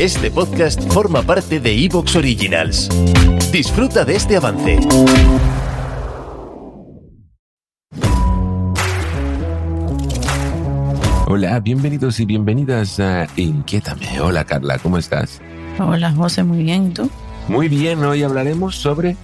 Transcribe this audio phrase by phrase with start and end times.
[0.00, 2.88] Este podcast forma parte de Evox Originals.
[3.52, 4.80] Disfruta de este avance.
[11.28, 14.20] Hola, bienvenidos y bienvenidas a Inquiétame.
[14.20, 15.40] Hola Carla, ¿cómo estás?
[15.78, 17.08] Hola José, muy bien, ¿y tú?
[17.46, 19.16] Muy bien, hoy hablaremos sobre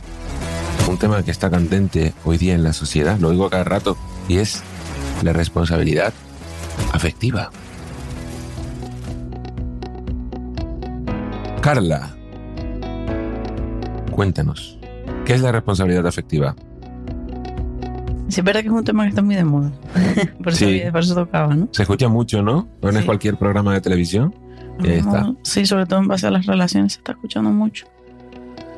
[0.89, 3.97] un tema que está candente hoy día en la sociedad, lo oigo cada rato,
[4.29, 4.63] y es
[5.23, 6.13] la responsabilidad
[6.93, 7.51] afectiva.
[11.73, 12.11] Carla,
[14.11, 14.77] cuéntanos,
[15.25, 16.57] ¿qué es la responsabilidad afectiva?
[18.29, 19.71] Sí, es verdad que es un tema que está muy de moda.
[20.43, 20.83] por, eso, Sí.
[20.91, 21.69] por eso tocaba, ¿no?
[21.71, 22.67] Se escucha mucho, ¿no?
[22.81, 23.07] Pones Sí.
[23.07, 24.35] cualquier programa de televisión
[24.83, 25.21] está.
[25.21, 27.87] No, Sí, sobre todo en base a las relaciones se está escuchando mucho.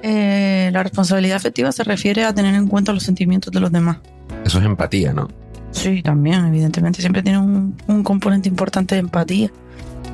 [0.02, 4.00] Eh, la responsabilidad afectiva se refiere a tener en cuenta los sentimientos de los demás.
[4.44, 5.28] Eso es empatía, ¿no?
[5.82, 9.50] Sí, también, evidentemente, siempre tiene un, un componente importante de empatía.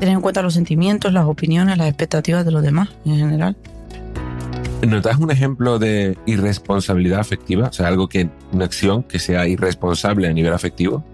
[0.01, 3.55] Tener en cuenta los sentimientos, las opiniones, las expectativas de los demás en general.
[4.87, 7.69] ¿Nos das un ejemplo de irresponsabilidad afectiva?
[7.69, 11.05] O sea, algo que, una acción que sea irresponsable a nivel afectivo.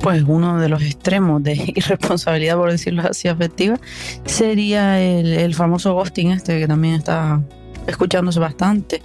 [0.00, 3.78] Pues uno de los extremos de irresponsabilidad, por decirlo así, afectiva,
[4.24, 7.40] sería el, el famoso ghosting este que también está
[7.88, 9.02] escuchándose bastante.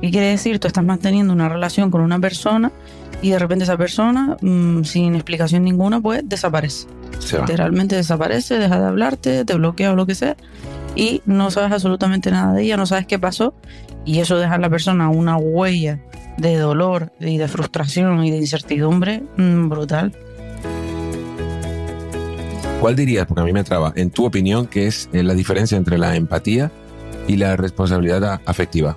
[0.00, 0.58] ¿Qué quiere decir?
[0.58, 2.72] Tú estás manteniendo una relación con una persona
[3.22, 6.86] y de repente esa persona, mm, sin explicación ninguna, pues desaparece.
[7.18, 7.46] Se va.
[7.46, 10.36] Literalmente desaparece, deja de hablarte, te bloquea o lo que sea
[10.94, 13.54] y no sabes absolutamente nada de ella, no sabes qué pasó
[14.04, 16.00] y eso deja en la persona una huella
[16.38, 20.12] de dolor y de frustración y de incertidumbre mm, brutal.
[22.80, 25.78] ¿Cuál dirías, porque a mí me traba, en tu opinión, qué es eh, la diferencia
[25.78, 26.70] entre la empatía
[27.26, 28.96] y la responsabilidad afectiva?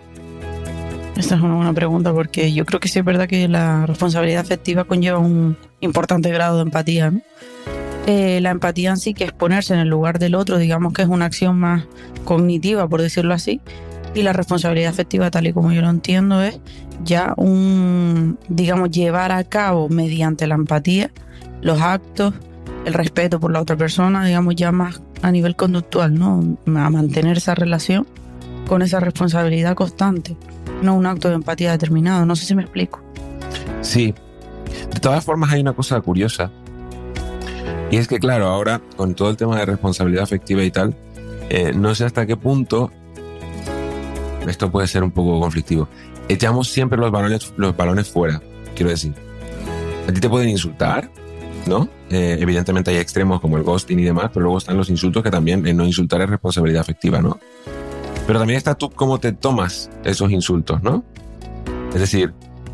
[1.20, 4.40] Esta es una buena pregunta porque yo creo que sí es verdad que la responsabilidad
[4.40, 7.12] afectiva conlleva un importante grado de empatía.
[7.12, 7.22] ¿no?
[8.08, 11.02] Eh, la empatía en sí, que es ponerse en el lugar del otro, digamos que
[11.02, 11.84] es una acción más
[12.24, 13.60] cognitiva, por decirlo así.
[14.16, 16.60] Y la responsabilidad afectiva, tal y como yo lo entiendo, es
[17.04, 21.12] ya un, digamos, llevar a cabo mediante la empatía
[21.62, 22.34] los actos,
[22.86, 26.58] el respeto por la otra persona, digamos, ya más a nivel conductual, ¿no?
[26.66, 28.08] A mantener esa relación
[28.70, 30.38] con esa responsabilidad constante
[30.84, 32.26] no un acto de empatía determinado.
[32.26, 33.02] No sé si me explico.
[33.82, 34.14] Sí.
[34.94, 36.52] De todas formas, hay una cosa curiosa.
[37.90, 40.96] Y es que, claro, ahora con todo el tema de responsabilidad afectiva y tal,
[41.50, 42.92] eh, no sé hasta qué punto
[44.48, 45.90] esto puede ser un poco conflictivo.
[46.28, 48.40] Echamos siempre los balones, los balones fuera,
[48.76, 49.16] quiero decir.
[50.08, 51.10] A ti te pueden insultar,
[51.66, 51.90] ¿no?
[52.12, 55.32] Eh, evidentemente hay extremos como el ghosting y demás, pero luego están los insultos que
[55.32, 57.40] también eh, no insultar es responsabilidad afectiva, ¿no?
[58.30, 61.04] Pero también está tú cómo te tomas esos insultos, ¿no?
[61.96, 62.32] Es decir,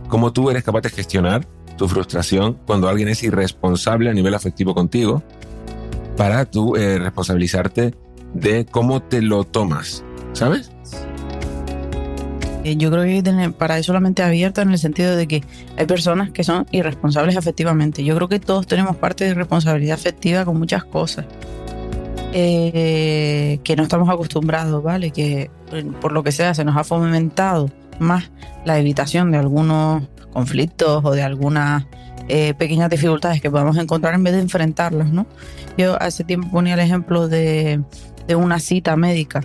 [0.09, 4.75] cómo tú eres capaz de gestionar tu frustración cuando alguien es irresponsable a nivel afectivo
[4.75, 5.23] contigo
[6.17, 7.95] para tú eh, responsabilizarte
[8.33, 10.71] de cómo te lo tomas, ¿sabes?
[12.65, 15.41] Eh, Yo creo que para eso la mente abierta en el sentido de que
[15.77, 18.03] hay personas que son irresponsables afectivamente.
[18.03, 21.25] Yo creo que todos tenemos parte de irresponsabilidad afectiva con muchas cosas.
[22.37, 25.11] Eh, que no estamos acostumbrados, ¿vale?
[25.11, 28.29] Que eh, por lo que sea se nos ha fomentado más
[28.65, 30.03] la evitación de algunos
[30.33, 31.85] conflictos o de algunas
[32.27, 35.27] eh, pequeñas dificultades que podamos encontrar en vez de enfrentarlas, ¿no?
[35.77, 37.81] Yo hace tiempo ponía el ejemplo de,
[38.27, 39.39] de una cita médica.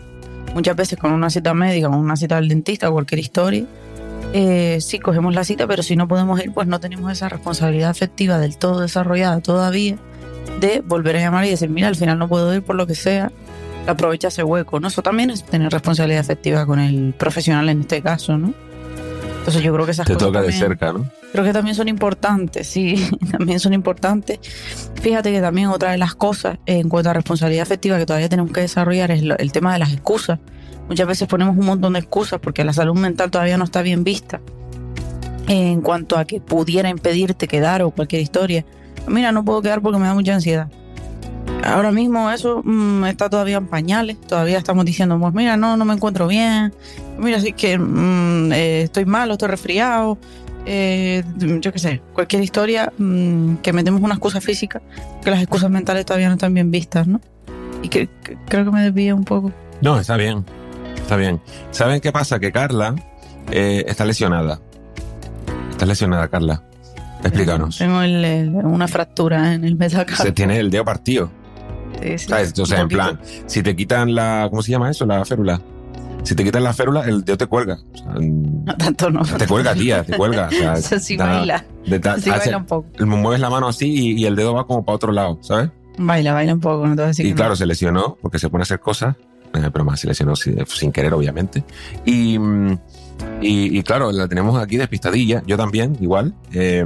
[0.53, 3.67] Muchas veces con una cita médica, con una cita del dentista, cualquier historia,
[4.81, 8.39] sí cogemos la cita, pero si no podemos ir, pues no tenemos esa responsabilidad afectiva
[8.39, 9.97] del todo desarrollada todavía
[10.61, 12.95] de volver a llamar y decir, mira, al final no puedo ir por lo que
[12.95, 13.33] sea,
[13.87, 14.89] aprovecha ese hueco, ¿no?
[14.89, 18.53] Eso también es tener responsabilidad afectiva con el profesional en este caso, ¿no?
[19.39, 21.10] Entonces yo creo que esas Te cosas toca de cerca, ¿no?
[21.33, 24.39] Creo que también son importantes, sí, también son importantes.
[25.01, 28.53] Fíjate que también otra de las cosas en cuanto a responsabilidad afectiva que todavía tenemos
[28.53, 30.39] que desarrollar es el tema de las excusas.
[30.89, 34.03] Muchas veces ponemos un montón de excusas porque la salud mental todavía no está bien
[34.04, 34.41] vista
[35.47, 38.65] en cuanto a que pudiera impedirte quedar o cualquier historia.
[39.09, 40.69] Mira, no puedo quedar porque me da mucha ansiedad.
[41.65, 45.85] Ahora mismo eso mm, está todavía en pañales, todavía estamos diciendo, pues mira, no, no
[45.85, 46.73] me encuentro bien,
[47.19, 50.17] mira, sí que mm, eh, estoy malo, estoy resfriado,
[50.65, 54.81] eh, yo qué sé, cualquier historia mm, que metemos una excusa física,
[55.23, 57.21] que las excusas mentales todavía no están bien vistas, ¿no?
[57.83, 59.53] Y que, que- creo que me desvío un poco.
[59.83, 60.45] No, está bien.
[60.97, 61.41] Está bien.
[61.73, 62.39] ¿Saben qué pasa?
[62.39, 62.95] Que Carla
[63.51, 64.61] eh, está lesionada.
[65.71, 66.63] Está lesionada, Carla.
[67.22, 67.78] Explícanos.
[67.78, 70.17] Tengo el- el- una fractura en el metacarpio.
[70.17, 71.31] Se tiene el dedo partido.
[72.03, 72.28] Sí, sí.
[72.28, 72.59] ¿Sabes?
[72.59, 74.47] O sea, en plan, si te quitan la.
[74.49, 75.05] ¿Cómo se llama eso?
[75.07, 75.61] La férula.
[76.22, 77.78] Si te quitan la férula, el dedo te cuelga.
[77.93, 79.22] O sea, No tanto no.
[79.22, 80.49] te cuelga, tía, te cuelga.
[80.49, 81.65] O sea, Eso sí da- baila.
[81.87, 82.87] de Sí hace- baila un poco.
[83.07, 85.71] mueves la mano así y, y el dedo va como para otro lado, ¿sabes?
[85.99, 86.87] Baila, baila un poco.
[86.87, 87.37] No te voy a decir y que no.
[87.37, 89.16] claro, se lesionó porque se pone a hacer cosas,
[89.53, 91.65] pero más se lesionó sin, querer, obviamente.
[92.05, 92.73] Y, mm,
[93.41, 96.35] y, y claro, la tenemos aquí despistadilla, yo también, igual.
[96.53, 96.85] eh,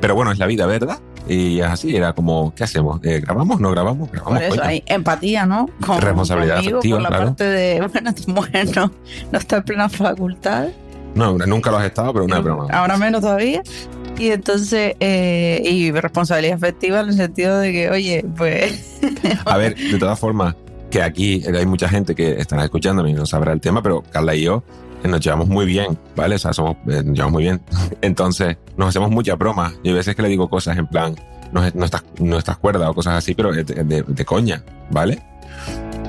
[0.00, 0.98] pero bueno, es la vida, ¿verdad?
[1.28, 3.00] Y es así, era como, ¿qué hacemos?
[3.04, 3.60] Eh, ¿Grabamos?
[3.60, 4.10] ¿No grabamos?
[4.10, 4.68] Grabamos, Por eso coño.
[4.68, 5.68] hay empatía, ¿no?
[5.84, 7.24] Con, Responsabilidad conmigo, afectiva, Por la claro.
[7.24, 8.92] parte de, bueno, tu mujer no,
[9.32, 10.68] no está en plena facultad.
[11.14, 12.68] No, nunca lo has estado, pero una broma.
[12.70, 13.62] Ahora menos todavía.
[14.18, 19.00] Y entonces, eh, y responsabilidad afectiva en el sentido de que, oye, pues.
[19.44, 20.54] A ver, de todas formas,
[20.90, 24.34] que aquí hay mucha gente que estará escuchándome y no sabrá el tema, pero Carla
[24.34, 24.62] y yo
[25.04, 26.36] eh, nos llevamos muy bien, ¿vale?
[26.36, 27.60] O sea, somos, eh, nos llevamos muy bien.
[28.02, 29.74] Entonces, nos hacemos muchas bromas.
[29.82, 31.14] Y hay veces que le digo cosas en plan,
[31.52, 33.52] no, no, estás, no cuerda o cosas así, pero
[33.84, 35.22] de- de coña, ¿vale?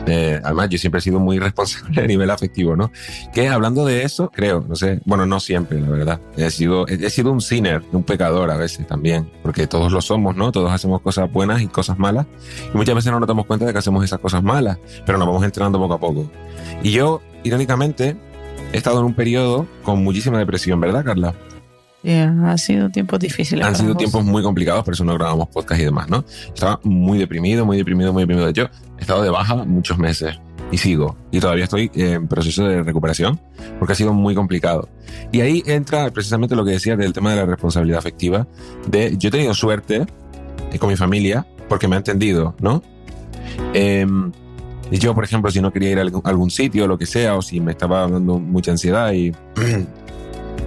[0.10, 2.92] Eh, además, yo siempre he sido muy responsable a nivel afectivo, ¿no?
[3.34, 6.22] Que hablando de eso, creo, no sé, bueno, no siempre, la verdad.
[6.36, 10.36] He sido, he, sido un sinner, un pecador a veces también, porque todos lo somos,
[10.36, 10.52] ¿no?
[10.52, 12.26] Todos hacemos cosas buenas y cosas malas,
[12.74, 15.28] y muchas veces no nos damos cuenta de que hacemos esas cosas malas, pero nos
[15.28, 16.32] vamos entrenando poco a poco.
[16.84, 18.16] Y yo, irónicamente,
[18.74, 21.36] he estado en un periodo con muchísima depresión, ¿verdad, Carla?
[22.04, 23.66] Ya, ha sido tiempos difíciles.
[23.66, 26.24] Han sido tiempos muy complicados, por eso no grabamos podcast y demás, ¿no?
[26.54, 28.46] Estaba muy deprimido, muy deprimido, muy deprimido.
[28.46, 30.40] De hecho, he estado de baja muchos meses
[30.72, 31.18] y sigo.
[31.32, 33.40] Y todavía estoy en proceso de recuperación
[33.80, 34.88] porque ha sido muy complicado.
[35.32, 38.48] Y ahí entra precisamente lo que decía del tema de la responsabilidad afectiva.
[38.88, 40.06] De, yo he tenido suerte
[40.72, 42.82] eh, con mi familia porque me ha entendido, ¿no?
[44.92, 47.06] Y yo, por ejemplo, si no quería ir a algún, algún sitio o lo que
[47.06, 49.32] sea, o si me estaba dando mucha ansiedad y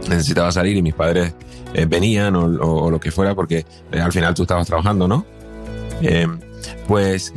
[0.09, 1.35] necesitaba salir y mis padres
[1.75, 5.25] eh, venían o, lo que fuera, porque eh, al final tú estabas trabajando, ¿no?
[6.03, 6.27] Eh,
[6.87, 7.33] pues,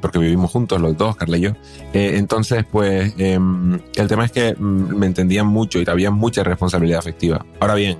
[0.00, 1.50] porque vivimos juntos los dos, Carla y yo.
[1.92, 7.44] Entonces, pues, el tema es que mm, me entendían mucho y había mucha responsabilidad afectiva.
[7.60, 7.98] Ahora bien,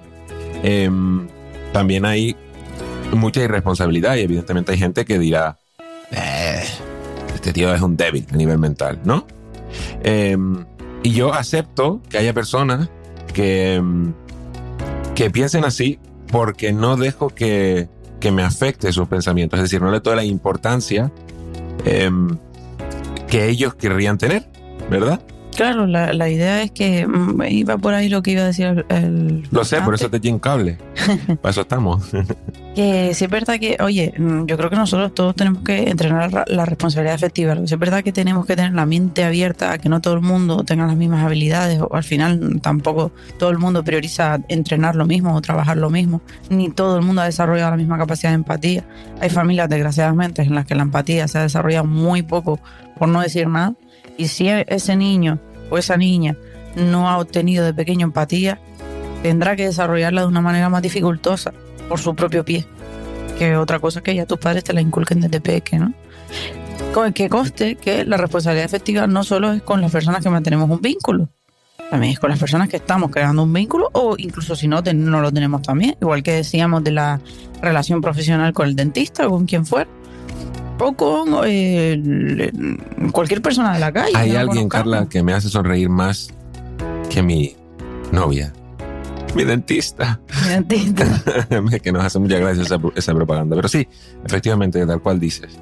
[1.73, 2.37] también hay
[3.13, 5.59] mucha irresponsabilidad y evidentemente hay gente que dirá,
[6.11, 6.63] "Eh,
[7.35, 9.27] este tío es un débil a nivel mental, ¿no?
[11.03, 12.89] Y yo acepto que haya personas
[13.41, 13.83] que,
[15.15, 15.99] que piensen así
[16.31, 17.89] porque no dejo que,
[18.21, 19.59] que me afecte sus pensamientos.
[19.59, 21.11] Es decir, no le doy la importancia
[21.87, 22.37] em,
[23.29, 24.47] que ellos querrían tener,
[24.91, 25.23] ¿verdad?
[25.57, 28.67] Claro, la, la idea es que mm, iba por ahí lo que iba a decir
[28.67, 28.85] el.
[28.89, 30.79] el Lo sé, por eso te eché un cable.
[31.43, 32.11] Para eso estamos.
[32.75, 36.33] Que sí es verdad que, oye, mm, yo creo que nosotros todos tenemos que entrenar
[36.33, 39.79] la, la responsabilidad que sí es verdad que tenemos que tener la mente abierta a
[39.79, 43.59] que no todo el mundo tenga las mismas habilidades o al final tampoco todo el
[43.59, 47.71] mundo prioriza entrenar lo mismo o trabajar lo mismo, ni todo el mundo ha desarrollado
[47.71, 48.85] la misma capacidad de empatía.
[49.21, 52.61] Hay familias, desgraciadamente, en las que la empatía se ha desarrollado muy poco,
[52.99, 53.75] por no decir nada.
[54.21, 55.39] Y si e- ese niño
[55.71, 56.37] o esa niña
[56.77, 58.61] no ha obtenido de pequeño empatía,
[59.23, 61.55] tendrá que desarrollarla de una manera más dificultosa
[61.89, 62.67] por su propio pie.
[63.39, 65.95] Que otra cosa que ya tus padres te la inculquen desde peque, ¿no?
[66.93, 70.69] Con que conste que la responsabilidad efectiva no solo es con las personas que mantenemos
[70.69, 71.31] un vínculo,
[71.89, 75.21] también es con las personas que estamos creando un vínculo o incluso si no, no
[75.23, 75.97] lo tenemos también.
[75.99, 77.23] Igual que decíamos de la
[77.63, 79.89] relación profesional con el dentista o con quien fuera.
[80.81, 82.51] O con eh,
[83.13, 84.13] cualquier persona de la calle.
[84.17, 84.69] Hay no alguien.
[84.69, 86.33] Carla, que me hace sonreír más
[87.11, 87.55] que mi
[88.13, 88.53] novia.
[89.35, 90.21] Mi dentista.
[90.49, 91.05] Dentista.
[91.83, 93.57] que nos hace mucha gracia esa, esa propaganda.
[93.57, 93.87] Pero sí,
[94.25, 95.59] efectivamente, tal cual dices.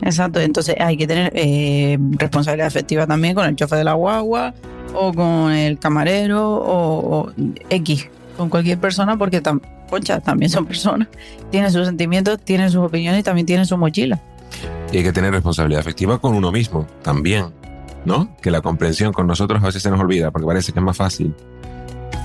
[0.00, 4.54] Exacto, entonces hay que tener eh, responsabilidad efectiva también con el chofer de la guagua
[4.94, 7.32] o con el camarero o, o
[7.68, 11.08] X, con cualquier persona porque tam, concha, también son personas,
[11.50, 14.20] tienen sus sentimientos, tienen sus opiniones y también tienen su mochila.
[14.92, 17.46] Y hay que tener responsabilidad afectiva con uno mismo también,
[18.04, 18.36] ¿no?
[18.40, 20.96] Que la comprensión con nosotros a veces se nos olvida porque parece que es más
[20.96, 21.34] fácil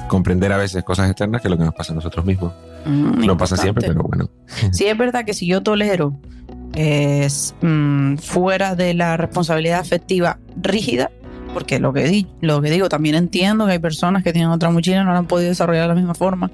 [0.07, 2.53] comprender a veces cosas externas que lo que nos pasa a nosotros mismos.
[2.85, 4.29] Mm, No pasa siempre, pero bueno.
[4.71, 6.13] Sí es verdad que si yo tolero
[6.75, 11.11] es, mm, fuera de la responsabilidad afectiva rígida,
[11.53, 14.69] porque lo que, di, lo que digo, también entiendo que hay personas que tienen otra
[14.69, 16.51] mochila y no la han podido desarrollar de la misma forma.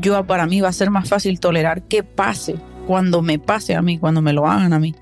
[0.00, 2.56] Yo para mí va a ser más fácil tolerar que pase
[2.86, 4.94] cuando me pase a mí, cuando me lo hagan a mí.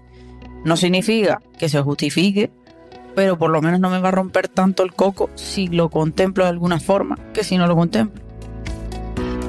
[0.65, 2.51] No significa que se justifique,
[3.15, 6.45] pero por lo menos no me va a romper tanto el coco si lo contemplo
[6.45, 8.23] de alguna forma que si no lo contemplo.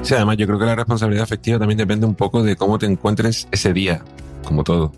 [0.02, 2.84] Sí, además yo creo que la responsabilidad afectiva también depende un poco de cómo te
[2.84, 4.02] encuentres ese día,
[4.44, 4.92] como todo,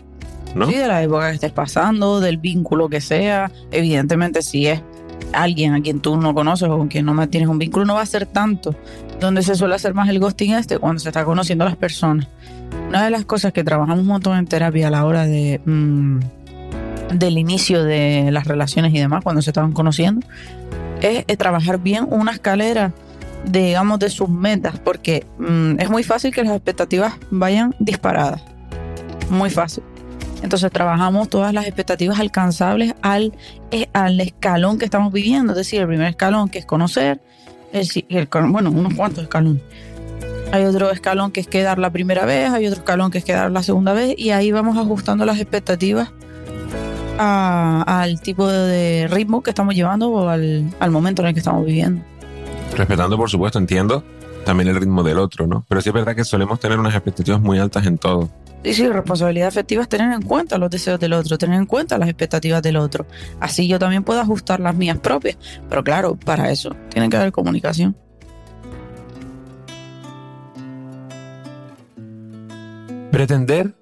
[0.53, 0.67] ¿no?
[0.67, 3.49] Sí, de la época que estés pasando, del vínculo que sea.
[3.71, 4.81] Evidentemente, si es
[5.31, 8.01] alguien a quien tú no conoces o con quien no mantienes un vínculo, no va
[8.01, 8.75] a ser tanto.
[9.19, 12.27] Donde se suele hacer más el ghosting este, cuando se está conociendo a las personas.
[12.89, 16.19] Una de las cosas que trabajamos un en terapia a la hora de mm,
[17.13, 20.25] del inicio de las relaciones y demás, cuando se estaban conociendo,
[21.01, 22.93] es, trabajar bien una escalera,
[23.45, 28.41] digamos, de sus metas, porque mm, es muy fácil que las expectativas vayan disparadas.
[29.29, 29.83] Muy fácil.
[30.43, 33.33] Entonces trabajamos todas las expectativas alcanzables al,
[33.71, 37.21] eh, al escalón que estamos viviendo, es decir, el primer escalón que es conocer,
[38.49, 39.61] bueno, unos cuantos escalones.
[40.51, 43.51] Hay otro escalón que es quedar la primera vez, hay otro escalón que es quedar
[43.51, 46.11] la segunda vez y ahí vamos ajustando las expectativas
[47.17, 51.65] al tipo de ritmo que estamos llevando o al, al momento en el que estamos
[51.65, 52.01] viviendo.
[52.75, 54.03] Respetando, por supuesto, entiendo
[54.45, 55.65] también el ritmo del otro, ¿no?
[55.67, 58.29] Pero sí es verdad que solemos tener unas expectativas muy altas en todo.
[58.63, 61.97] Sí, sí, responsabilidad afectiva es tener en cuenta los deseos del otro, tener en cuenta
[61.97, 63.05] las expectativas del otro.
[63.39, 65.37] Así yo también puedo ajustar las mías propias.
[65.69, 67.95] Pero claro, para eso tiene que haber comunicación.
[73.17, 73.73] Pretender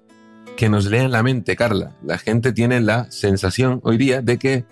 [0.56, 1.94] que nos lean la mente, Carla.
[2.02, 4.64] La gente tiene la sensación hoy día de que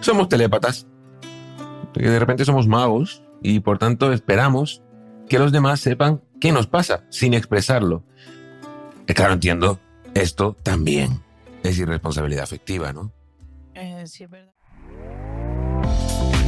[0.00, 0.86] somos telépatas.
[1.92, 4.84] Que de repente somos magos y por tanto esperamos
[5.28, 8.04] que los demás sepan qué nos pasa sin expresarlo.
[9.08, 9.80] Eh, claro, entiendo,
[10.14, 11.20] esto también
[11.64, 13.12] es irresponsabilidad afectiva, ¿no?
[13.74, 14.52] Eh, sí, es verdad.